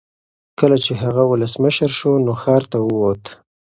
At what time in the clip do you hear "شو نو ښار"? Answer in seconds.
1.99-2.63